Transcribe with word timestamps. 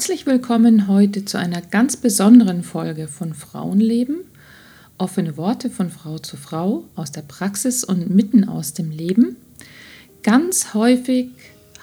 Herzlich 0.00 0.24
willkommen 0.24 0.88
heute 0.88 1.26
zu 1.26 1.38
einer 1.38 1.60
ganz 1.60 1.98
besonderen 1.98 2.62
Folge 2.62 3.06
von 3.06 3.34
Frauenleben. 3.34 4.20
Offene 4.96 5.36
Worte 5.36 5.68
von 5.68 5.90
Frau 5.90 6.18
zu 6.18 6.38
Frau 6.38 6.84
aus 6.94 7.12
der 7.12 7.20
Praxis 7.20 7.84
und 7.84 8.08
mitten 8.08 8.48
aus 8.48 8.72
dem 8.72 8.90
Leben. 8.90 9.36
Ganz 10.22 10.72
häufig 10.72 11.28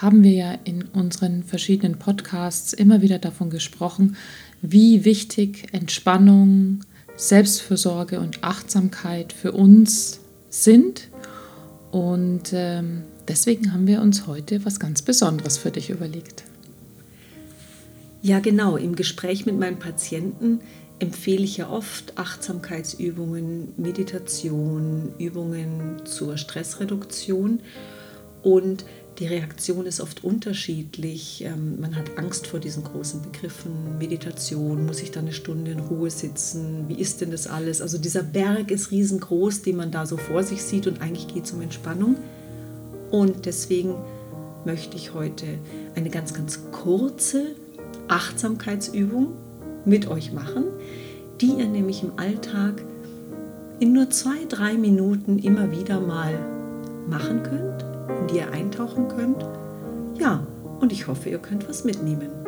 haben 0.00 0.22
wir 0.22 0.30
ja 0.30 0.52
in 0.62 0.82
unseren 0.82 1.42
verschiedenen 1.42 1.98
Podcasts 1.98 2.72
immer 2.72 3.02
wieder 3.02 3.18
davon 3.18 3.50
gesprochen, 3.50 4.16
wie 4.62 5.04
wichtig 5.04 5.66
Entspannung, 5.72 6.84
Selbstfürsorge 7.16 8.20
und 8.20 8.44
Achtsamkeit 8.44 9.32
für 9.32 9.50
uns 9.50 10.20
sind. 10.50 11.08
Und 11.90 12.52
ähm, 12.52 13.02
deswegen 13.26 13.72
haben 13.72 13.88
wir 13.88 14.00
uns 14.00 14.28
heute 14.28 14.64
was 14.64 14.78
ganz 14.78 15.02
Besonderes 15.02 15.58
für 15.58 15.72
dich 15.72 15.90
überlegt. 15.90 16.44
Ja, 18.24 18.40
genau. 18.40 18.78
Im 18.78 18.96
Gespräch 18.96 19.44
mit 19.44 19.58
meinen 19.58 19.78
Patienten 19.78 20.60
empfehle 20.98 21.44
ich 21.44 21.58
ja 21.58 21.68
oft 21.68 22.16
Achtsamkeitsübungen, 22.16 23.74
Meditation, 23.76 25.12
Übungen 25.18 26.00
zur 26.06 26.38
Stressreduktion. 26.38 27.60
Und 28.42 28.86
die 29.18 29.26
Reaktion 29.26 29.84
ist 29.84 30.00
oft 30.00 30.24
unterschiedlich. 30.24 31.44
Ähm, 31.44 31.78
man 31.78 31.96
hat 31.96 32.16
Angst 32.16 32.46
vor 32.46 32.60
diesen 32.60 32.82
großen 32.82 33.20
Begriffen. 33.20 33.98
Meditation, 33.98 34.86
muss 34.86 35.02
ich 35.02 35.10
da 35.10 35.20
eine 35.20 35.34
Stunde 35.34 35.72
in 35.72 35.80
Ruhe 35.80 36.08
sitzen? 36.08 36.86
Wie 36.88 36.98
ist 36.98 37.20
denn 37.20 37.30
das 37.30 37.46
alles? 37.46 37.82
Also 37.82 37.98
dieser 37.98 38.22
Berg 38.22 38.70
ist 38.70 38.90
riesengroß, 38.90 39.60
den 39.60 39.76
man 39.76 39.90
da 39.90 40.06
so 40.06 40.16
vor 40.16 40.42
sich 40.42 40.62
sieht 40.62 40.86
und 40.86 41.02
eigentlich 41.02 41.28
geht 41.28 41.44
es 41.44 41.52
um 41.52 41.60
Entspannung. 41.60 42.16
Und 43.10 43.44
deswegen 43.44 43.96
möchte 44.64 44.96
ich 44.96 45.12
heute 45.12 45.44
eine 45.94 46.08
ganz, 46.08 46.32
ganz 46.32 46.60
kurze 46.72 47.54
Achtsamkeitsübung 48.08 49.28
mit 49.84 50.08
euch 50.08 50.32
machen, 50.32 50.64
die 51.40 51.52
ihr 51.58 51.66
nämlich 51.66 52.02
im 52.02 52.12
Alltag 52.16 52.82
in 53.80 53.92
nur 53.92 54.10
zwei, 54.10 54.44
drei 54.48 54.74
Minuten 54.74 55.38
immer 55.38 55.70
wieder 55.70 56.00
mal 56.00 56.38
machen 57.08 57.42
könnt, 57.42 57.84
in 58.20 58.26
die 58.28 58.36
ihr 58.36 58.50
eintauchen 58.50 59.08
könnt. 59.08 59.44
Ja, 60.18 60.46
und 60.80 60.92
ich 60.92 61.06
hoffe, 61.06 61.28
ihr 61.28 61.38
könnt 61.38 61.68
was 61.68 61.84
mitnehmen. 61.84 62.43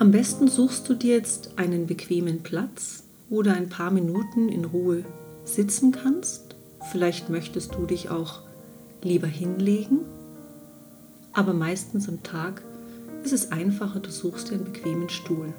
Am 0.00 0.12
besten 0.12 0.48
suchst 0.48 0.88
du 0.88 0.94
dir 0.94 1.14
jetzt 1.14 1.50
einen 1.56 1.86
bequemen 1.86 2.42
Platz, 2.42 3.02
wo 3.28 3.42
du 3.42 3.52
ein 3.52 3.68
paar 3.68 3.90
Minuten 3.90 4.48
in 4.48 4.64
Ruhe 4.64 5.04
sitzen 5.44 5.92
kannst. 5.92 6.56
Vielleicht 6.90 7.28
möchtest 7.28 7.74
du 7.74 7.84
dich 7.84 8.08
auch 8.08 8.40
lieber 9.02 9.26
hinlegen, 9.26 9.98
aber 11.34 11.52
meistens 11.52 12.08
am 12.08 12.22
Tag 12.22 12.62
ist 13.24 13.34
es 13.34 13.52
einfacher, 13.52 14.00
du 14.00 14.10
suchst 14.10 14.48
dir 14.48 14.54
einen 14.54 14.64
bequemen 14.64 15.10
Stuhl. 15.10 15.52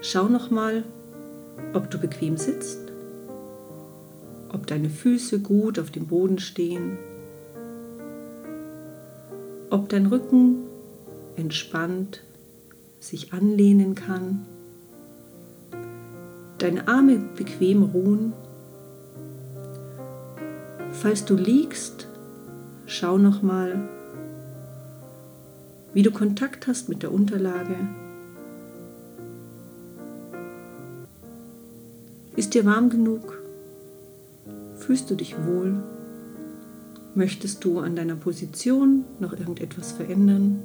Schau 0.00 0.28
nochmal, 0.28 0.82
ob 1.72 1.88
du 1.88 1.98
bequem 1.98 2.36
sitzt, 2.36 2.80
ob 4.48 4.66
deine 4.66 4.90
Füße 4.90 5.38
gut 5.38 5.78
auf 5.78 5.92
dem 5.92 6.08
Boden 6.08 6.40
stehen, 6.40 6.98
ob 9.70 9.88
dein 9.88 10.06
Rücken 10.06 10.67
entspannt 11.38 12.22
sich 13.00 13.32
anlehnen 13.32 13.94
kann. 13.94 14.46
Deine 16.58 16.88
Arme 16.88 17.18
bequem 17.36 17.84
ruhen. 17.84 18.32
Falls 20.90 21.24
du 21.24 21.36
liegst, 21.36 22.08
schau 22.86 23.18
nochmal, 23.18 23.88
wie 25.94 26.02
du 26.02 26.10
Kontakt 26.10 26.66
hast 26.66 26.88
mit 26.88 27.02
der 27.02 27.12
Unterlage. 27.12 27.76
Ist 32.34 32.54
dir 32.54 32.64
warm 32.64 32.90
genug? 32.90 33.40
Fühlst 34.76 35.10
du 35.10 35.14
dich 35.14 35.36
wohl? 35.44 35.82
Möchtest 37.14 37.64
du 37.64 37.78
an 37.80 37.96
deiner 37.96 38.16
Position 38.16 39.04
noch 39.18 39.32
irgendetwas 39.32 39.92
verändern? 39.92 40.62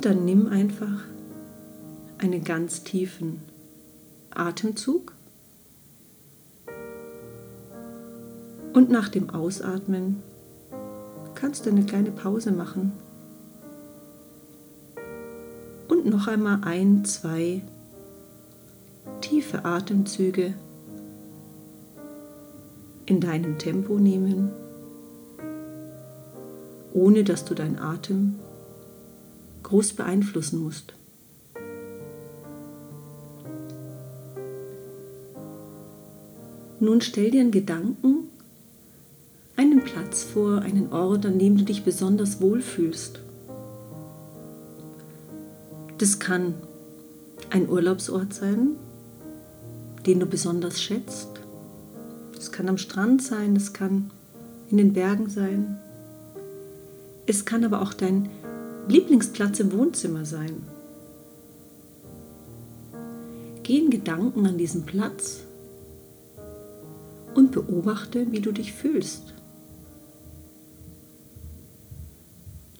Und 0.00 0.06
dann 0.06 0.24
nimm 0.24 0.46
einfach 0.46 1.04
einen 2.16 2.42
ganz 2.42 2.84
tiefen 2.84 3.42
Atemzug. 4.30 5.12
Und 8.72 8.88
nach 8.88 9.10
dem 9.10 9.28
Ausatmen 9.28 10.22
kannst 11.34 11.66
du 11.66 11.70
eine 11.70 11.84
kleine 11.84 12.12
Pause 12.12 12.50
machen. 12.50 12.92
Und 15.88 16.06
noch 16.06 16.28
einmal 16.28 16.60
ein, 16.62 17.04
zwei 17.04 17.60
tiefe 19.20 19.66
Atemzüge 19.66 20.54
in 23.04 23.20
deinem 23.20 23.58
Tempo 23.58 23.98
nehmen, 23.98 24.50
ohne 26.94 27.22
dass 27.22 27.44
du 27.44 27.52
deinen 27.52 27.78
Atem 27.78 28.38
groß 29.62 29.94
beeinflussen 29.94 30.62
musst. 30.62 30.94
Nun 36.80 37.02
stell 37.02 37.30
dir 37.30 37.42
einen 37.42 37.50
Gedanken, 37.50 38.30
einen 39.56 39.84
Platz 39.84 40.22
vor, 40.22 40.62
einen 40.62 40.90
Ort, 40.92 41.26
an 41.26 41.38
dem 41.38 41.58
du 41.58 41.64
dich 41.64 41.84
besonders 41.84 42.40
wohlfühlst. 42.40 43.20
Das 45.98 46.18
kann 46.18 46.54
ein 47.50 47.68
Urlaubsort 47.68 48.32
sein, 48.32 48.70
den 50.06 50.20
du 50.20 50.26
besonders 50.26 50.80
schätzt. 50.80 51.28
Es 52.38 52.50
kann 52.50 52.70
am 52.70 52.78
Strand 52.78 53.22
sein, 53.22 53.54
es 53.54 53.74
kann 53.74 54.10
in 54.70 54.78
den 54.78 54.94
Bergen 54.94 55.28
sein. 55.28 55.78
Es 57.26 57.44
kann 57.44 57.64
aber 57.64 57.82
auch 57.82 57.92
dein 57.92 58.30
Lieblingsplatz 58.88 59.60
im 59.60 59.72
Wohnzimmer 59.72 60.24
sein. 60.24 60.62
Geh 63.62 63.78
in 63.78 63.90
Gedanken 63.90 64.46
an 64.46 64.58
diesen 64.58 64.84
Platz 64.84 65.40
und 67.34 67.52
beobachte, 67.52 68.32
wie 68.32 68.40
du 68.40 68.52
dich 68.52 68.72
fühlst. 68.72 69.34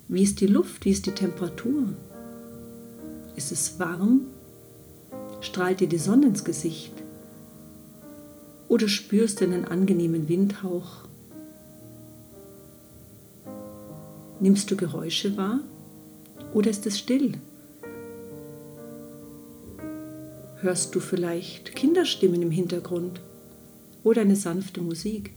Wie 0.08 0.24
ist 0.24 0.40
die 0.40 0.48
Luft? 0.48 0.84
Wie 0.84 0.90
ist 0.90 1.06
die 1.06 1.12
Temperatur? 1.12 1.84
Ist 3.36 3.52
es 3.52 3.78
warm? 3.78 4.22
Strahlt 5.40 5.78
dir 5.80 5.88
die 5.88 5.98
Sonne 5.98 6.26
ins 6.26 6.44
Gesicht? 6.44 6.92
Oder 8.66 8.88
spürst 8.88 9.40
du 9.40 9.44
einen 9.44 9.64
angenehmen 9.64 10.28
Windhauch? 10.28 11.04
Nimmst 14.40 14.70
du 14.70 14.76
Geräusche 14.76 15.36
wahr? 15.36 15.60
Oder 16.52 16.70
ist 16.70 16.86
es 16.86 16.98
still? 16.98 17.34
Hörst 20.60 20.94
du 20.94 21.00
vielleicht 21.00 21.74
Kinderstimmen 21.74 22.42
im 22.42 22.50
Hintergrund 22.50 23.20
oder 24.02 24.22
eine 24.22 24.36
sanfte 24.36 24.80
Musik? 24.80 25.32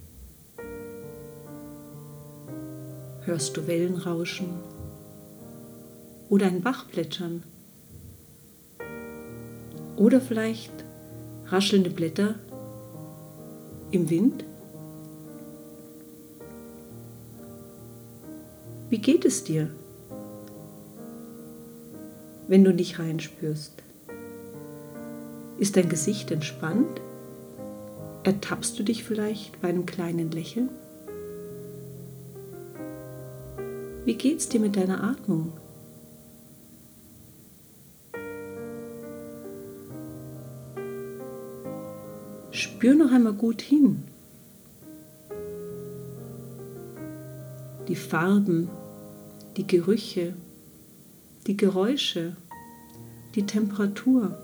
Hörst 3.21 3.55
du 3.55 3.67
Wellen 3.67 3.95
rauschen 3.95 4.49
oder 6.29 6.47
ein 6.47 6.61
Bach 6.61 6.89
plätschern? 6.89 7.43
Oder 9.95 10.19
vielleicht 10.19 10.73
raschelnde 11.45 11.89
Blätter 11.89 12.35
im 13.91 14.09
Wind? 14.09 14.43
Wie 18.89 18.97
geht 18.97 19.23
es 19.23 19.43
dir? 19.43 19.69
Wenn 22.47 22.63
du 22.63 22.73
nicht 22.73 22.99
reinspürst? 22.99 23.73
Ist 25.57 25.77
dein 25.77 25.89
Gesicht 25.89 26.31
entspannt? 26.31 27.01
Ertappst 28.23 28.77
du 28.79 28.83
dich 28.83 29.03
vielleicht 29.03 29.61
bei 29.61 29.69
einem 29.69 29.85
kleinen 29.85 30.31
Lächeln? 30.31 30.69
Wie 34.05 34.15
geht's 34.15 34.49
dir 34.49 34.59
mit 34.59 34.75
deiner 34.75 35.03
Atmung? 35.03 35.53
Spür 42.51 42.95
noch 42.95 43.11
einmal 43.11 43.33
gut 43.33 43.61
hin. 43.61 44.03
die 47.87 47.95
Farben, 47.95 48.69
die 49.57 49.67
Gerüche, 49.67 50.33
die 51.47 51.57
Geräusche, 51.57 52.35
die 53.35 53.45
Temperatur. 53.45 54.37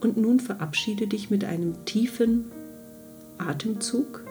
Und 0.00 0.16
nun 0.16 0.40
verabschiede 0.40 1.06
dich 1.06 1.30
mit 1.30 1.44
einem 1.44 1.84
tiefen 1.84 2.50
Atemzug 3.38 4.24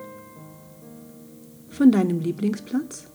von 1.70 1.92
deinem 1.92 2.20
Lieblingsplatz 2.20 3.08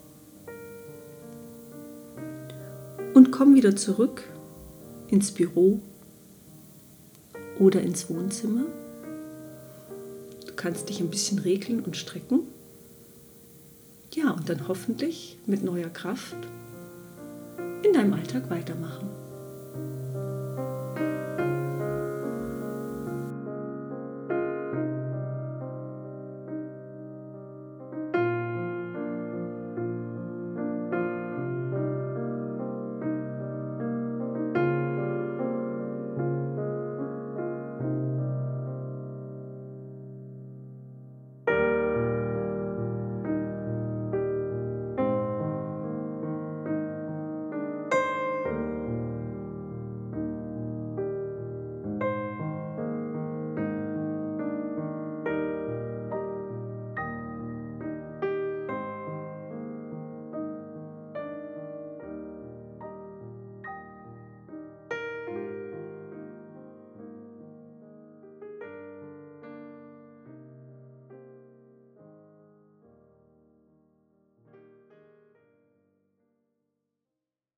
und 3.12 3.30
komm 3.30 3.54
wieder 3.54 3.76
zurück 3.76 4.22
ins 5.08 5.32
Büro 5.32 5.80
oder 7.58 7.82
ins 7.82 8.08
Wohnzimmer. 8.08 8.64
Du 10.46 10.52
kannst 10.54 10.88
dich 10.88 11.00
ein 11.00 11.10
bisschen 11.10 11.38
regeln 11.40 11.80
und 11.80 11.96
strecken. 11.96 12.40
Ja, 14.14 14.31
und 14.31 14.49
dann 14.49 14.69
hoffentlich 14.69 15.38
mit 15.44 15.64
neuer 15.64 15.88
Kraft 15.88 16.37
in 17.82 17.93
deinem 17.93 18.12
Alltag 18.12 18.49
weitermachen. 18.49 19.08